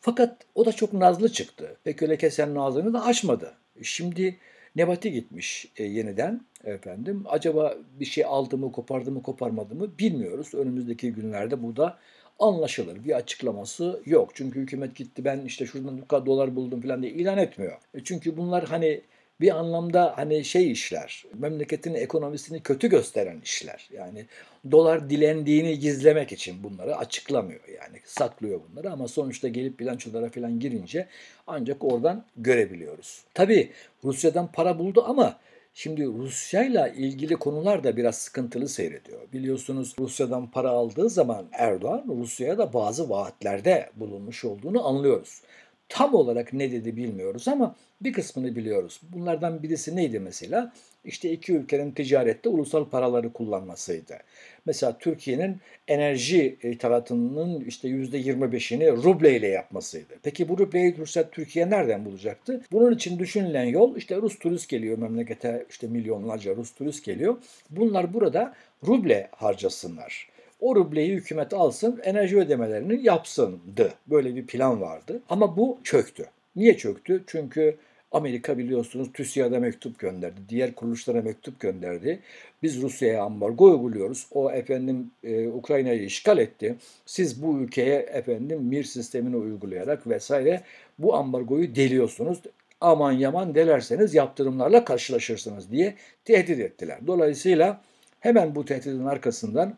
Fakat 0.01 0.37
o 0.55 0.65
da 0.65 0.71
çok 0.71 0.93
nazlı 0.93 1.29
çıktı. 1.29 1.77
Pek 1.83 2.01
öyle 2.01 2.17
kesenin 2.17 2.55
ağzını 2.55 2.93
da 2.93 3.05
açmadı. 3.05 3.53
Şimdi 3.81 4.37
Nebati 4.75 5.11
gitmiş 5.11 5.71
e, 5.77 5.83
yeniden 5.83 6.41
efendim. 6.63 7.23
Acaba 7.25 7.77
bir 7.99 8.05
şey 8.05 8.25
aldı 8.25 8.57
mı, 8.57 8.71
kopardı 8.71 9.11
mı, 9.11 9.23
koparmadı 9.23 9.75
mı 9.75 9.97
bilmiyoruz. 9.99 10.53
Önümüzdeki 10.53 11.13
günlerde 11.13 11.63
bu 11.63 11.75
da 11.75 11.97
anlaşılır. 12.39 13.03
Bir 13.03 13.15
açıklaması 13.15 14.01
yok. 14.05 14.31
Çünkü 14.33 14.59
hükümet 14.59 14.95
gitti 14.95 15.25
ben 15.25 15.39
işte 15.39 15.65
şuradan 15.65 16.01
bu 16.01 16.07
kadar 16.07 16.25
dolar 16.25 16.55
buldum 16.55 16.81
falan 16.81 17.03
diye 17.03 17.11
ilan 17.11 17.37
etmiyor. 17.37 17.77
E 17.93 18.03
çünkü 18.03 18.37
bunlar 18.37 18.65
hani 18.65 19.01
bir 19.41 19.57
anlamda 19.57 20.13
hani 20.17 20.45
şey 20.45 20.71
işler, 20.71 21.25
memleketin 21.33 21.93
ekonomisini 21.93 22.63
kötü 22.63 22.89
gösteren 22.89 23.41
işler. 23.43 23.89
Yani 23.93 24.25
dolar 24.71 25.09
dilendiğini 25.09 25.79
gizlemek 25.79 26.31
için 26.31 26.63
bunları 26.63 26.97
açıklamıyor 26.97 27.67
yani 27.67 28.01
saklıyor 28.05 28.61
bunları 28.69 28.91
ama 28.91 29.07
sonuçta 29.07 29.47
gelip 29.47 29.79
bilançolara 29.79 30.29
falan 30.29 30.59
girince 30.59 31.07
ancak 31.47 31.83
oradan 31.83 32.25
görebiliyoruz. 32.37 33.23
Tabii 33.33 33.71
Rusya'dan 34.03 34.51
para 34.51 34.79
buldu 34.79 35.03
ama 35.07 35.39
Şimdi 35.77 36.05
Rusya 36.05 36.63
ile 36.63 36.93
ilgili 36.97 37.35
konular 37.35 37.83
da 37.83 37.97
biraz 37.97 38.15
sıkıntılı 38.15 38.69
seyrediyor. 38.69 39.21
Biliyorsunuz 39.33 39.95
Rusya'dan 39.99 40.51
para 40.51 40.69
aldığı 40.69 41.09
zaman 41.09 41.45
Erdoğan 41.51 42.05
Rusya'ya 42.07 42.57
da 42.57 42.73
bazı 42.73 43.09
vaatlerde 43.09 43.89
bulunmuş 43.95 44.45
olduğunu 44.45 44.87
anlıyoruz. 44.87 45.41
Tam 45.89 46.13
olarak 46.13 46.53
ne 46.53 46.71
dedi 46.71 46.95
bilmiyoruz 46.97 47.47
ama 47.47 47.75
bir 48.01 48.13
kısmını 48.13 48.55
biliyoruz. 48.55 49.01
Bunlardan 49.13 49.63
birisi 49.63 49.95
neydi 49.95 50.19
mesela? 50.19 50.73
İşte 51.05 51.31
iki 51.31 51.53
ülkenin 51.53 51.91
ticarette 51.91 52.49
ulusal 52.49 52.89
paraları 52.89 53.33
kullanmasıydı. 53.33 54.17
Mesela 54.65 54.97
Türkiye'nin 54.97 55.57
enerji 55.87 56.57
ithalatının 56.63 57.61
işte 57.61 57.87
%25'ini 57.87 59.03
ruble 59.03 59.37
ile 59.37 59.47
yapmasıydı. 59.47 60.13
Peki 60.23 60.49
bu 60.49 60.57
rubleyi 60.57 60.95
Türkiye 61.31 61.69
nereden 61.69 62.05
bulacaktı? 62.05 62.61
Bunun 62.71 62.95
için 62.95 63.19
düşünülen 63.19 63.65
yol 63.65 63.95
işte 63.95 64.15
Rus 64.15 64.39
turist 64.39 64.69
geliyor 64.69 64.97
memlekete 64.97 65.65
işte 65.69 65.87
milyonlarca 65.87 66.55
Rus 66.55 66.73
turist 66.73 67.05
geliyor. 67.05 67.37
Bunlar 67.69 68.13
burada 68.13 68.53
ruble 68.87 69.29
harcasınlar. 69.31 70.36
O 70.59 70.75
rubleyi 70.75 71.13
hükümet 71.13 71.53
alsın, 71.53 71.99
enerji 72.03 72.37
ödemelerini 72.37 73.05
yapsındı. 73.05 73.93
Böyle 74.07 74.35
bir 74.35 74.47
plan 74.47 74.81
vardı. 74.81 75.21
Ama 75.29 75.57
bu 75.57 75.79
çöktü. 75.83 76.25
Niye 76.55 76.77
çöktü? 76.77 77.23
Çünkü 77.27 77.77
Amerika 78.11 78.57
biliyorsunuz 78.57 79.07
TÜSİAD'a 79.13 79.59
mektup 79.59 79.99
gönderdi. 79.99 80.41
Diğer 80.49 80.75
kuruluşlara 80.75 81.21
mektup 81.21 81.59
gönderdi. 81.59 82.19
Biz 82.63 82.81
Rusya'ya 82.81 83.23
ambargo 83.23 83.71
uyguluyoruz. 83.71 84.27
O 84.31 84.51
efendim 84.51 85.11
e, 85.23 85.47
Ukrayna'yı 85.47 86.03
işgal 86.03 86.37
etti. 86.37 86.75
Siz 87.05 87.43
bu 87.43 87.59
ülkeye 87.59 87.99
efendim 87.99 88.63
MIR 88.63 88.83
sistemini 88.83 89.35
uygulayarak 89.35 90.07
vesaire 90.07 90.61
bu 90.99 91.15
ambargoyu 91.15 91.75
deliyorsunuz. 91.75 92.39
Aman 92.81 93.11
yaman 93.11 93.55
delerseniz 93.55 94.13
yaptırımlarla 94.13 94.85
karşılaşırsınız 94.85 95.71
diye 95.71 95.95
tehdit 96.25 96.59
ettiler. 96.59 96.99
Dolayısıyla 97.07 97.81
hemen 98.19 98.55
bu 98.55 98.65
tehditin 98.65 99.05
arkasından 99.05 99.77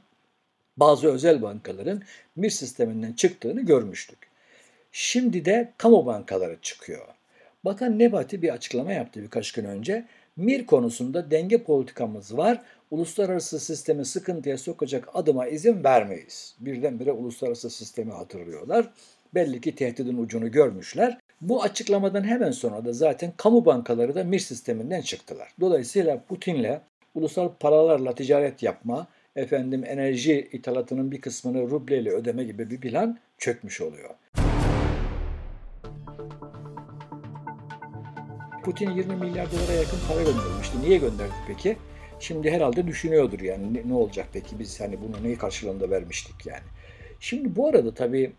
bazı 0.79 1.07
özel 1.07 1.41
bankaların 1.41 2.01
MIR 2.36 2.50
sisteminden 2.50 3.13
çıktığını 3.13 3.62
görmüştük. 3.62 4.17
Şimdi 4.91 5.45
de 5.45 5.74
kamu 5.77 6.05
bankaları 6.05 6.57
çıkıyor. 6.62 7.07
Bakan 7.65 8.00
Nebati 8.00 8.41
bir 8.41 8.50
açıklama 8.50 8.93
yaptı 8.93 9.21
birkaç 9.21 9.51
gün 9.51 9.65
önce. 9.65 10.05
MIR 10.38 10.65
konusunda 10.65 11.31
denge 11.31 11.63
politikamız 11.63 12.38
var. 12.38 12.62
Uluslararası 12.91 13.59
sistemi 13.59 14.05
sıkıntıya 14.05 14.57
sokacak 14.57 15.09
adıma 15.13 15.48
izin 15.48 15.83
vermeyiz. 15.83 16.55
Birdenbire 16.59 17.12
uluslararası 17.12 17.69
sistemi 17.69 18.12
hatırlıyorlar. 18.12 18.89
Belli 19.33 19.62
ki 19.62 19.75
tehdidin 19.75 20.17
ucunu 20.17 20.51
görmüşler. 20.51 21.17
Bu 21.41 21.63
açıklamadan 21.63 22.24
hemen 22.24 22.51
sonra 22.51 22.86
da 22.86 22.93
zaten 22.93 23.33
kamu 23.38 23.65
bankaları 23.65 24.15
da 24.15 24.24
MIR 24.24 24.39
sisteminden 24.39 25.01
çıktılar. 25.01 25.53
Dolayısıyla 25.59 26.24
Putin'le 26.24 26.79
ulusal 27.15 27.50
paralarla 27.59 28.15
ticaret 28.15 28.63
yapma, 28.63 29.07
efendim 29.36 29.83
enerji 29.86 30.50
ithalatının 30.51 31.12
bir 31.12 31.21
kısmını 31.21 31.69
rubleyle 31.69 32.09
ödeme 32.09 32.43
gibi 32.43 32.69
bir 32.69 32.81
plan 32.81 33.19
çökmüş 33.38 33.81
oluyor. 33.81 34.09
Putin 38.63 38.91
20 38.91 39.15
milyar 39.15 39.51
dolara 39.51 39.74
yakın 39.74 39.98
para 40.07 40.24
göndermişti. 40.24 40.81
Niye 40.81 40.98
gönderdi 40.98 41.33
peki? 41.48 41.77
Şimdi 42.19 42.51
herhalde 42.51 42.88
düşünüyordur 42.88 43.39
yani 43.39 43.74
ne, 43.74 43.89
ne 43.89 43.93
olacak 43.93 44.27
peki 44.33 44.59
biz 44.59 44.79
hani 44.81 44.98
bunu 45.01 45.24
neyi 45.24 45.38
karşılığında 45.38 45.89
vermiştik 45.89 46.45
yani. 46.45 46.63
Şimdi 47.19 47.55
bu 47.55 47.67
arada 47.67 47.93
tabii 47.93 48.31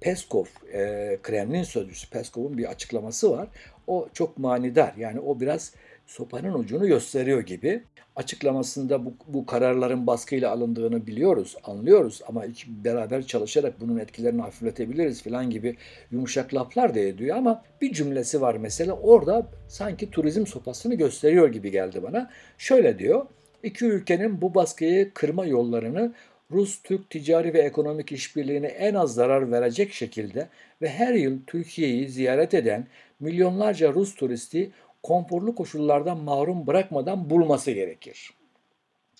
Peskov, 0.00 0.44
e, 0.72 1.18
Kremlin 1.22 1.62
sözcüsü 1.62 2.10
Peskov'un 2.10 2.58
bir 2.58 2.64
açıklaması 2.64 3.30
var. 3.30 3.48
O 3.86 4.08
çok 4.12 4.38
manidar 4.38 4.94
yani 4.96 5.20
o 5.20 5.40
biraz 5.40 5.72
sopanın 6.08 6.54
ucunu 6.54 6.86
gösteriyor 6.86 7.40
gibi. 7.40 7.82
Açıklamasında 8.16 9.04
bu, 9.04 9.14
bu 9.26 9.46
kararların 9.46 10.06
baskıyla 10.06 10.50
alındığını 10.50 11.06
biliyoruz, 11.06 11.56
anlıyoruz 11.64 12.22
ama 12.28 12.44
beraber 12.66 13.26
çalışarak 13.26 13.80
bunun 13.80 13.98
etkilerini 13.98 14.40
hafifletebiliriz 14.40 15.22
falan 15.22 15.50
gibi 15.50 15.76
yumuşak 16.10 16.54
laflar 16.54 16.94
da 16.94 16.98
ediyor 16.98 17.36
ama 17.36 17.62
bir 17.80 17.92
cümlesi 17.92 18.40
var 18.40 18.54
mesela 18.54 18.92
orada 18.92 19.46
sanki 19.68 20.10
turizm 20.10 20.46
sopasını 20.46 20.94
gösteriyor 20.94 21.48
gibi 21.48 21.70
geldi 21.70 22.02
bana. 22.02 22.30
Şöyle 22.58 22.98
diyor, 22.98 23.26
iki 23.62 23.84
ülkenin 23.84 24.40
bu 24.40 24.54
baskıyı 24.54 25.14
kırma 25.14 25.46
yollarını 25.46 26.14
Rus-Türk 26.50 27.10
ticari 27.10 27.54
ve 27.54 27.60
ekonomik 27.60 28.12
işbirliğine 28.12 28.66
en 28.66 28.94
az 28.94 29.14
zarar 29.14 29.52
verecek 29.52 29.92
şekilde 29.92 30.48
ve 30.82 30.88
her 30.88 31.14
yıl 31.14 31.38
Türkiye'yi 31.46 32.08
ziyaret 32.08 32.54
eden 32.54 32.86
milyonlarca 33.20 33.92
Rus 33.92 34.14
turisti 34.14 34.70
konforlu 35.02 35.54
koşullardan 35.54 36.18
mahrum 36.18 36.66
bırakmadan 36.66 37.30
bulması 37.30 37.70
gerekir. 37.70 38.30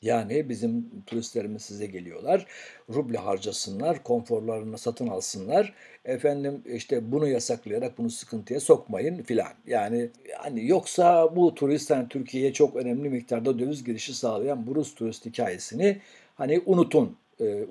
Yani 0.02 0.48
bizim 0.48 0.90
turistlerimiz 1.06 1.62
size 1.62 1.86
geliyorlar, 1.86 2.46
ruble 2.94 3.18
harcasınlar, 3.18 4.02
konforlarını 4.02 4.78
satın 4.78 5.06
alsınlar. 5.06 5.74
Efendim 6.04 6.62
işte 6.66 7.12
bunu 7.12 7.28
yasaklayarak 7.28 7.98
bunu 7.98 8.10
sıkıntıya 8.10 8.60
sokmayın 8.60 9.22
filan. 9.22 9.52
Yani 9.66 10.10
yani 10.28 10.66
yoksa 10.66 11.36
bu 11.36 11.54
turist 11.54 11.90
hani 11.90 12.08
Türkiye'ye 12.08 12.52
çok 12.52 12.76
önemli 12.76 13.08
miktarda 13.08 13.58
döviz 13.58 13.84
girişi 13.84 14.14
sağlayan 14.14 14.66
bu 14.66 14.74
Rus 14.74 14.94
turist 14.94 15.26
hikayesini 15.26 16.00
hani 16.36 16.62
unutun 16.66 17.16
e, 17.40 17.66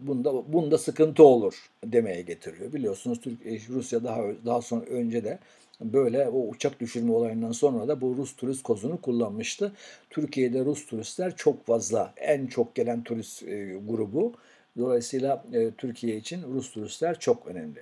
bunda 0.00 0.52
bunda 0.52 0.78
sıkıntı 0.78 1.24
olur 1.24 1.70
demeye 1.84 2.22
getiriyor. 2.22 2.72
Biliyorsunuz 2.72 3.20
Türkiye 3.20 3.60
Rusya 3.68 4.04
daha 4.04 4.22
daha 4.46 4.62
sonra 4.62 4.84
önce 4.84 5.24
de 5.24 5.38
böyle 5.80 6.28
o 6.28 6.48
uçak 6.48 6.80
düşürme 6.80 7.12
olayından 7.12 7.52
sonra 7.52 7.88
da 7.88 8.00
bu 8.00 8.16
Rus 8.16 8.36
turist 8.36 8.62
kozunu 8.62 9.00
kullanmıştı. 9.00 9.72
Türkiye'de 10.10 10.64
Rus 10.64 10.86
turistler 10.86 11.36
çok 11.36 11.66
fazla, 11.66 12.12
en 12.16 12.46
çok 12.46 12.74
gelen 12.74 13.02
turist 13.02 13.42
e, 13.42 13.74
grubu. 13.88 14.32
Dolayısıyla 14.78 15.44
e, 15.52 15.70
Türkiye 15.70 16.16
için 16.16 16.42
Rus 16.54 16.72
turistler 16.72 17.18
çok 17.18 17.46
önemli. 17.46 17.80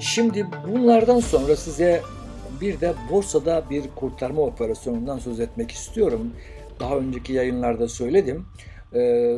Şimdi 0.00 0.46
bunlardan 0.68 1.20
sonra 1.20 1.56
size 1.56 2.02
bir 2.60 2.80
de 2.80 2.94
borsada 3.10 3.64
bir 3.70 3.84
kurtarma 3.96 4.42
operasyonundan 4.42 5.18
söz 5.18 5.40
etmek 5.40 5.70
istiyorum. 5.70 6.32
Daha 6.80 6.96
önceki 6.96 7.32
yayınlarda 7.32 7.88
söyledim. 7.88 8.46
E, 8.94 9.34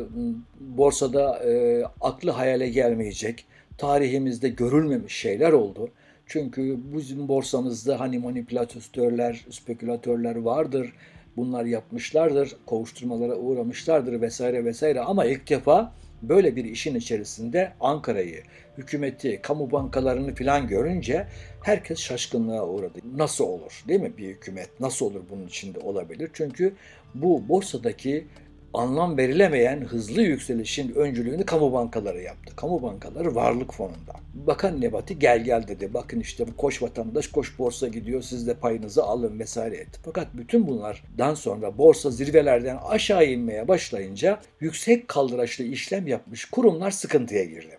borsada 0.59 1.39
e, 1.43 1.83
aklı 2.01 2.31
hayale 2.31 2.69
gelmeyecek, 2.69 3.45
tarihimizde 3.77 4.49
görülmemiş 4.49 5.15
şeyler 5.15 5.51
oldu. 5.51 5.89
Çünkü 6.25 6.79
bizim 6.97 7.27
borsamızda 7.27 7.99
hani 7.99 8.19
manipülatörler, 8.19 9.45
spekülatörler 9.49 10.35
vardır. 10.35 10.93
Bunlar 11.37 11.65
yapmışlardır, 11.65 12.55
kovuşturmalara 12.65 13.35
uğramışlardır 13.35 14.21
vesaire 14.21 14.65
vesaire 14.65 14.99
ama 14.99 15.25
ilk 15.25 15.49
defa 15.49 15.93
böyle 16.21 16.55
bir 16.55 16.65
işin 16.65 16.95
içerisinde 16.95 17.73
Ankara'yı, 17.79 18.43
hükümeti, 18.77 19.39
kamu 19.41 19.71
bankalarını 19.71 20.35
filan 20.35 20.67
görünce 20.67 21.27
herkes 21.63 21.99
şaşkınlığa 21.99 22.67
uğradı. 22.67 22.99
Nasıl 23.15 23.43
olur 23.43 23.83
değil 23.87 24.01
mi 24.01 24.13
bir 24.17 24.27
hükümet? 24.27 24.79
Nasıl 24.79 25.05
olur 25.05 25.21
bunun 25.29 25.47
içinde 25.47 25.79
olabilir? 25.79 26.29
Çünkü 26.33 26.73
bu 27.15 27.49
borsadaki 27.49 28.27
anlam 28.73 29.17
verilemeyen 29.17 29.81
hızlı 29.81 30.21
yükselişin 30.21 30.95
öncülüğünü 30.95 31.45
kamu 31.45 31.73
bankaları 31.73 32.21
yaptı. 32.21 32.55
Kamu 32.55 32.81
bankaları 32.81 33.35
varlık 33.35 33.73
fonunda. 33.73 34.13
Bakan 34.33 34.81
Nebati 34.81 35.19
gel 35.19 35.43
gel 35.43 35.67
dedi. 35.67 35.93
Bakın 35.93 36.19
işte 36.19 36.47
bu 36.47 36.57
koş 36.57 36.81
vatandaş 36.81 37.27
koş 37.27 37.59
borsa 37.59 37.87
gidiyor 37.87 38.21
siz 38.21 38.47
de 38.47 38.53
payınızı 38.53 39.03
alın 39.03 39.39
vesaire 39.39 39.75
etti. 39.75 39.99
Fakat 40.05 40.27
bütün 40.33 40.67
bunlardan 40.67 41.33
sonra 41.33 41.77
borsa 41.77 42.11
zirvelerden 42.11 42.77
aşağı 42.77 43.25
inmeye 43.25 43.67
başlayınca 43.67 44.39
yüksek 44.59 45.07
kaldıraçlı 45.07 45.63
işlem 45.63 46.07
yapmış 46.07 46.45
kurumlar 46.45 46.91
sıkıntıya 46.91 47.43
girdi. 47.43 47.77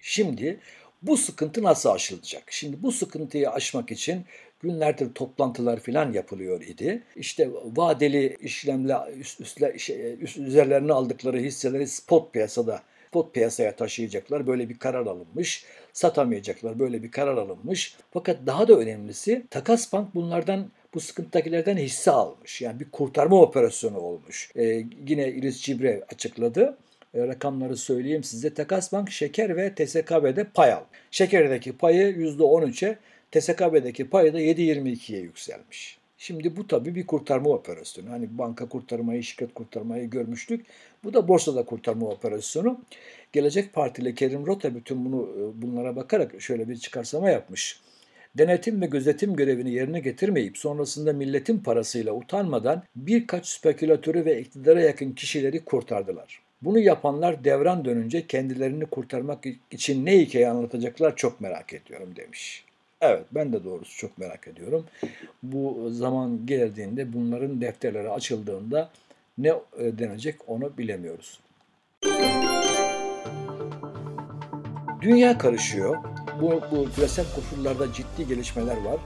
Şimdi 0.00 0.60
bu 1.02 1.16
sıkıntı 1.16 1.62
nasıl 1.62 1.90
aşılacak? 1.90 2.42
Şimdi 2.50 2.82
bu 2.82 2.92
sıkıntıyı 2.92 3.50
aşmak 3.50 3.90
için 3.90 4.24
günlerdir 4.60 5.14
toplantılar 5.14 5.80
falan 5.80 6.12
yapılıyor 6.12 6.60
idi. 6.60 7.02
İşte 7.16 7.50
vadeli 7.64 8.36
işlemle 8.40 8.96
üst, 9.16 9.40
üstler, 9.40 9.78
şey, 9.78 10.16
üst 10.20 10.38
üzerlerine 10.38 10.92
aldıkları 10.92 11.38
hisseleri 11.38 11.88
spot 11.88 12.32
piyasada 12.32 12.82
spot 13.08 13.34
piyasaya 13.34 13.76
taşıyacaklar. 13.76 14.46
Böyle 14.46 14.68
bir 14.68 14.78
karar 14.78 15.06
alınmış. 15.06 15.64
Satamayacaklar. 15.92 16.78
Böyle 16.78 17.02
bir 17.02 17.10
karar 17.10 17.36
alınmış. 17.36 17.96
Fakat 18.10 18.38
daha 18.46 18.68
da 18.68 18.78
önemlisi 18.78 19.46
Takas 19.50 19.92
Bank 19.92 20.14
bunlardan 20.14 20.70
bu 20.94 21.00
sıkıntıdakilerden 21.00 21.76
hisse 21.76 22.10
almış. 22.10 22.62
Yani 22.62 22.80
bir 22.80 22.90
kurtarma 22.90 23.42
operasyonu 23.42 23.98
olmuş. 23.98 24.50
Ee, 24.56 24.84
yine 25.08 25.28
İris 25.28 25.60
Cibre 25.62 26.04
açıkladı. 26.12 26.78
e, 27.14 27.26
rakamları 27.26 27.76
söyleyeyim 27.76 28.24
size. 28.24 28.54
Takas 28.54 28.92
Bank 28.92 29.10
şeker 29.10 29.56
ve 29.56 29.74
TSKB'de 29.74 30.44
pay 30.44 30.72
al. 30.72 30.82
Şekerdeki 31.10 31.78
payı 31.78 32.12
%13'e, 32.16 32.98
TSKB'deki 33.32 34.10
payı 34.10 34.32
da 34.32 34.40
7.22'ye 34.40 35.20
yükselmiş. 35.20 35.98
Şimdi 36.18 36.56
bu 36.56 36.66
tabii 36.66 36.94
bir 36.94 37.06
kurtarma 37.06 37.50
operasyonu. 37.50 38.10
Hani 38.10 38.38
banka 38.38 38.68
kurtarmayı, 38.68 39.22
şirket 39.22 39.54
kurtarmayı 39.54 40.10
görmüştük. 40.10 40.66
Bu 41.04 41.14
da 41.14 41.28
borsada 41.28 41.64
kurtarma 41.64 42.06
operasyonu. 42.06 42.80
Gelecek 43.32 43.72
Partili 43.72 44.14
Kerim 44.14 44.46
Rota 44.46 44.74
bütün 44.74 45.04
bunu 45.04 45.22
e, 45.22 45.62
bunlara 45.62 45.96
bakarak 45.96 46.40
şöyle 46.40 46.68
bir 46.68 46.76
çıkarsama 46.76 47.30
yapmış. 47.30 47.80
Denetim 48.38 48.80
ve 48.80 48.86
gözetim 48.86 49.36
görevini 49.36 49.70
yerine 49.70 50.00
getirmeyip 50.00 50.58
sonrasında 50.58 51.12
milletin 51.12 51.58
parasıyla 51.58 52.12
utanmadan 52.12 52.82
birkaç 52.96 53.46
spekülatörü 53.46 54.24
ve 54.24 54.40
iktidara 54.40 54.80
yakın 54.80 55.12
kişileri 55.12 55.64
kurtardılar. 55.64 56.42
Bunu 56.62 56.78
yapanlar 56.78 57.44
devran 57.44 57.84
dönünce 57.84 58.26
kendilerini 58.26 58.86
kurtarmak 58.86 59.44
için 59.70 60.06
ne 60.06 60.18
hikaye 60.18 60.48
anlatacaklar 60.48 61.16
çok 61.16 61.40
merak 61.40 61.72
ediyorum 61.72 62.16
demiş. 62.16 62.67
Evet 63.00 63.26
ben 63.32 63.52
de 63.52 63.64
doğrusu 63.64 63.96
çok 63.96 64.18
merak 64.18 64.48
ediyorum. 64.48 64.86
Bu 65.42 65.90
zaman 65.90 66.46
geldiğinde 66.46 67.12
bunların 67.12 67.60
defterleri 67.60 68.10
açıldığında 68.10 68.90
ne 69.38 69.48
e, 69.48 69.98
denecek 69.98 70.36
onu 70.46 70.78
bilemiyoruz. 70.78 71.40
Dünya 75.00 75.38
karışıyor. 75.38 75.96
Bu, 76.40 76.60
bu 76.70 76.90
küresel 76.94 77.26
koşullarda 77.34 77.92
ciddi 77.92 78.28
gelişmeler 78.28 78.76
var. 78.76 79.00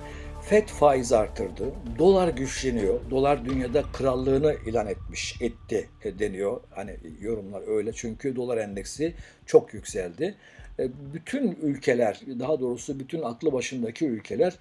FED 0.45 0.69
faiz 0.69 1.13
artırdı. 1.13 1.73
Dolar 1.99 2.29
güçleniyor. 2.29 3.01
Dolar 3.11 3.45
dünyada 3.45 3.83
krallığını 3.93 4.57
ilan 4.67 4.87
etmiş, 4.87 5.37
etti 5.41 5.89
deniyor. 6.19 6.61
Hani 6.71 6.97
yorumlar 7.21 7.77
öyle 7.77 7.93
çünkü 7.93 8.37
dolar 8.37 8.59
endeksi 8.59 9.15
çok 9.47 9.75
yükseldi. 9.75 10.35
E, 10.79 10.89
bütün 11.15 11.59
ülkeler, 11.63 12.21
daha 12.39 12.61
doğrusu 12.61 13.01
bütün 13.01 13.23
aklı 13.23 13.53
başındaki 13.53 14.07
ülkeler 14.07 14.59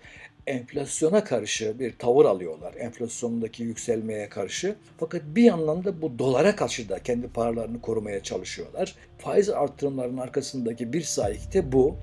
enflasyona 0.47 1.23
karşı 1.23 1.79
bir 1.79 1.97
tavır 1.97 2.25
alıyorlar. 2.25 2.73
Enflasyondaki 2.73 3.63
yükselmeye 3.63 4.29
karşı. 4.29 4.75
Fakat 4.97 5.21
bir 5.25 5.43
yandan 5.43 5.83
da 5.83 6.01
bu 6.01 6.19
dolara 6.19 6.55
karşı 6.55 6.89
da 6.89 6.99
kendi 6.99 7.27
paralarını 7.27 7.81
korumaya 7.81 8.23
çalışıyorlar. 8.23 8.95
Faiz 9.17 9.49
artırımlarının 9.49 10.17
arkasındaki 10.17 10.93
bir 10.93 11.01
sahip 11.01 11.53
de 11.53 11.71
bu. 11.71 11.97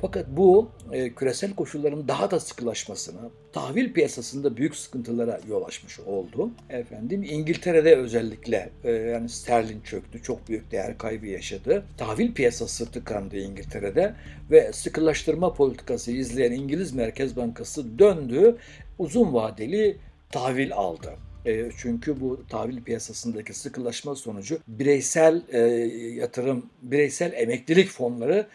Fakat 0.00 0.26
bu 0.28 0.70
e, 0.92 1.12
küresel 1.12 1.54
koşulların 1.54 2.08
daha 2.08 2.30
da 2.30 2.40
sıkılaşmasına, 2.40 3.20
tahvil 3.52 3.92
piyasasında 3.92 4.56
büyük 4.56 4.76
sıkıntılara 4.76 5.40
yol 5.48 5.64
açmış 5.64 6.00
oldu. 6.00 6.50
Efendim 6.70 7.22
İngiltere'de 7.22 7.96
özellikle 7.96 8.70
e, 8.84 8.90
yani 8.90 9.28
sterlin 9.28 9.80
çöktü, 9.80 10.22
çok 10.22 10.48
büyük 10.48 10.70
değer 10.70 10.98
kaybı 10.98 11.26
yaşadı. 11.26 11.84
Tahvil 11.96 12.34
piyasası 12.34 12.92
tıkandı 12.92 13.36
İngiltere'de 13.36 14.14
ve 14.50 14.72
sıkılaştırma 14.72 15.54
politikası 15.54 16.12
izleyen 16.12 16.52
İngiliz 16.52 16.92
Merkez 16.92 17.36
Bankası 17.36 17.98
döndü, 17.98 18.56
uzun 18.98 19.34
vadeli 19.34 19.96
tahvil 20.30 20.72
aldı. 20.72 21.10
E, 21.46 21.70
çünkü 21.78 22.20
bu 22.20 22.46
tahvil 22.48 22.82
piyasasındaki 22.82 23.54
sıkılaşma 23.54 24.14
sonucu 24.14 24.58
bireysel 24.68 25.42
e, 25.48 25.58
yatırım, 26.20 26.66
bireysel 26.82 27.32
emeklilik 27.32 27.88
fonları 27.88 28.46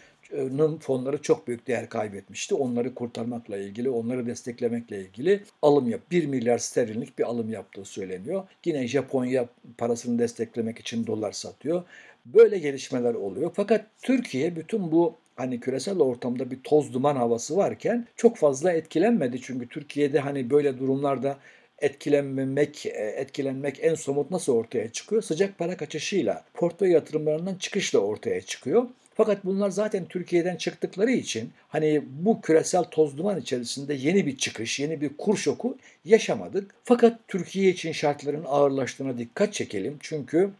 fonları 0.80 1.22
çok 1.22 1.48
büyük 1.48 1.66
değer 1.66 1.88
kaybetmişti. 1.88 2.54
Onları 2.54 2.94
kurtarmakla 2.94 3.56
ilgili, 3.56 3.90
onları 3.90 4.26
desteklemekle 4.26 5.00
ilgili 5.00 5.40
alım 5.62 5.90
yap. 5.90 6.00
1 6.10 6.26
milyar 6.26 6.58
sterlinlik 6.58 7.18
bir 7.18 7.24
alım 7.24 7.50
yaptığı 7.50 7.84
söyleniyor. 7.84 8.42
Yine 8.64 8.88
Japonya 8.88 9.48
parasını 9.78 10.18
desteklemek 10.18 10.78
için 10.78 11.06
dolar 11.06 11.32
satıyor. 11.32 11.82
Böyle 12.26 12.58
gelişmeler 12.58 13.14
oluyor. 13.14 13.50
Fakat 13.54 13.86
Türkiye 14.02 14.56
bütün 14.56 14.92
bu 14.92 15.14
hani 15.36 15.60
küresel 15.60 15.98
ortamda 16.00 16.50
bir 16.50 16.60
toz 16.64 16.94
duman 16.94 17.16
havası 17.16 17.56
varken 17.56 18.06
çok 18.16 18.36
fazla 18.36 18.72
etkilenmedi. 18.72 19.40
Çünkü 19.40 19.68
Türkiye'de 19.68 20.18
hani 20.18 20.50
böyle 20.50 20.78
durumlarda 20.78 21.38
etkilenmemek, 21.78 22.86
etkilenmek 22.96 23.78
en 23.82 23.94
somut 23.94 24.30
nasıl 24.30 24.52
ortaya 24.52 24.92
çıkıyor? 24.92 25.22
Sıcak 25.22 25.58
para 25.58 25.76
kaçışıyla, 25.76 26.44
portföy 26.54 26.90
yatırımlarından 26.90 27.54
çıkışla 27.54 27.98
ortaya 27.98 28.40
çıkıyor. 28.40 28.86
Fakat 29.14 29.44
bunlar 29.44 29.70
zaten 29.70 30.04
Türkiye'den 30.04 30.56
çıktıkları 30.56 31.10
için 31.10 31.52
hani 31.68 32.02
bu 32.06 32.40
küresel 32.40 32.84
toz 32.84 33.18
duman 33.18 33.40
içerisinde 33.40 33.94
yeni 33.94 34.26
bir 34.26 34.36
çıkış, 34.36 34.80
yeni 34.80 35.00
bir 35.00 35.16
kur 35.16 35.36
şoku 35.36 35.78
yaşamadık. 36.04 36.74
Fakat 36.84 37.20
Türkiye 37.28 37.70
için 37.70 37.92
şartların 37.92 38.44
ağırlaştığına 38.46 39.18
dikkat 39.18 39.52
çekelim. 39.52 39.96
Çünkü 40.00 40.50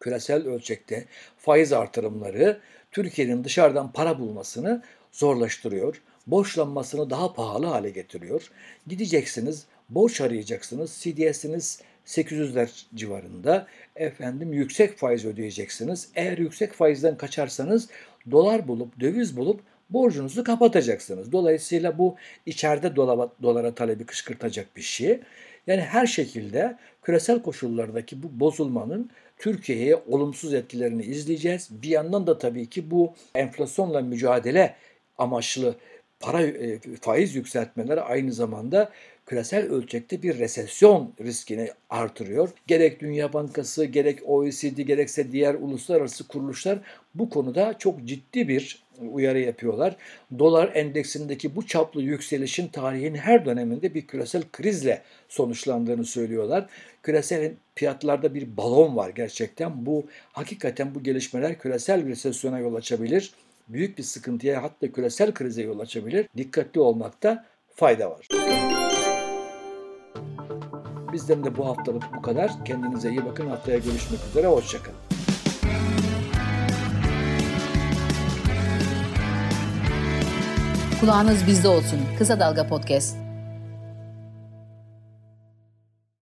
küresel 0.00 0.46
ölçekte 0.46 1.04
faiz 1.38 1.72
artırımları 1.72 2.60
Türkiye'nin 2.92 3.44
dışarıdan 3.44 3.92
para 3.92 4.18
bulmasını 4.18 4.82
zorlaştırıyor. 5.12 6.02
Borçlanmasını 6.26 7.10
daha 7.10 7.32
pahalı 7.32 7.66
hale 7.66 7.90
getiriyor. 7.90 8.50
Gideceksiniz, 8.86 9.64
borç 9.88 10.20
arayacaksınız, 10.20 10.98
CDS'iniz 11.00 11.80
800'ler 12.06 12.84
civarında 12.94 13.66
efendim 13.96 14.52
yüksek 14.52 14.98
faiz 14.98 15.24
ödeyeceksiniz. 15.24 16.08
Eğer 16.14 16.38
yüksek 16.38 16.72
faizden 16.72 17.16
kaçarsanız 17.16 17.88
dolar 18.30 18.68
bulup 18.68 19.00
döviz 19.00 19.36
bulup 19.36 19.60
borcunuzu 19.90 20.44
kapatacaksınız. 20.44 21.32
Dolayısıyla 21.32 21.98
bu 21.98 22.16
içeride 22.46 22.96
dolara, 22.96 23.28
dolara 23.42 23.74
talebi 23.74 24.06
kışkırtacak 24.06 24.76
bir 24.76 24.82
şey. 24.82 25.20
Yani 25.66 25.80
her 25.80 26.06
şekilde 26.06 26.76
küresel 27.02 27.42
koşullardaki 27.42 28.22
bu 28.22 28.40
bozulmanın 28.40 29.10
Türkiye'ye 29.38 29.96
olumsuz 29.96 30.54
etkilerini 30.54 31.02
izleyeceğiz. 31.02 31.68
Bir 31.82 31.88
yandan 31.88 32.26
da 32.26 32.38
tabii 32.38 32.66
ki 32.66 32.90
bu 32.90 33.14
enflasyonla 33.34 34.00
mücadele 34.00 34.76
amaçlı 35.18 35.74
para 36.20 36.42
e, 36.42 36.78
faiz 37.00 37.34
yükseltmeleri 37.34 38.00
aynı 38.00 38.32
zamanda 38.32 38.90
küresel 39.30 39.70
ölçekte 39.70 40.22
bir 40.22 40.38
resesyon 40.38 41.12
riskini 41.20 41.70
artırıyor. 41.90 42.48
Gerek 42.66 43.00
Dünya 43.00 43.32
Bankası, 43.32 43.84
gerek 43.84 44.18
OECD, 44.26 44.78
gerekse 44.78 45.32
diğer 45.32 45.54
uluslararası 45.54 46.28
kuruluşlar 46.28 46.78
bu 47.14 47.30
konuda 47.30 47.78
çok 47.78 48.04
ciddi 48.04 48.48
bir 48.48 48.82
uyarı 49.12 49.40
yapıyorlar. 49.40 49.96
Dolar 50.38 50.70
endeksindeki 50.74 51.56
bu 51.56 51.66
çaplı 51.66 52.02
yükselişin 52.02 52.68
tarihin 52.68 53.14
her 53.14 53.44
döneminde 53.44 53.94
bir 53.94 54.06
küresel 54.06 54.42
krizle 54.52 55.02
sonuçlandığını 55.28 56.04
söylüyorlar. 56.04 56.66
Küresel 57.02 57.52
fiyatlarda 57.74 58.34
bir 58.34 58.56
balon 58.56 58.96
var 58.96 59.10
gerçekten. 59.10 59.86
Bu 59.86 60.06
hakikaten 60.32 60.94
bu 60.94 61.02
gelişmeler 61.02 61.58
küresel 61.58 62.06
bir 62.06 62.10
resesyona 62.10 62.58
yol 62.58 62.74
açabilir. 62.74 63.32
Büyük 63.68 63.98
bir 63.98 64.02
sıkıntıya 64.02 64.62
hatta 64.62 64.92
küresel 64.92 65.34
krize 65.34 65.62
yol 65.62 65.78
açabilir. 65.78 66.26
Dikkatli 66.36 66.80
olmakta 66.80 67.46
fayda 67.74 68.10
var. 68.10 68.26
Bizden 71.12 71.44
de 71.44 71.56
bu 71.56 71.66
haftalık 71.66 72.02
bu 72.16 72.22
kadar. 72.22 72.64
Kendinize 72.64 73.10
iyi 73.10 73.26
bakın. 73.26 73.46
Haftaya 73.50 73.78
görüşmek 73.78 74.20
üzere. 74.30 74.46
Hoşçakalın. 74.46 74.96
Kulağınız 81.00 81.46
bizde 81.46 81.68
olsun. 81.68 82.00
Kısa 82.18 82.40
Dalga 82.40 82.66
Podcast. 82.66 83.29